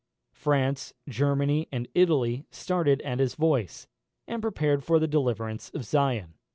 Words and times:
France, 0.33 0.95
Germany, 1.07 1.67
and 1.71 1.87
Italy 1.93 2.47
started 2.49 3.03
at 3.03 3.19
his 3.19 3.35
voice, 3.35 3.85
and 4.27 4.41
prepared 4.41 4.83
for 4.83 4.97
the 4.97 5.07
deliverance 5.07 5.69
of 5.75 5.85
Zion. 5.85 6.33